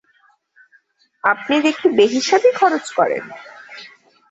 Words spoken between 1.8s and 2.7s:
বেহিসাবি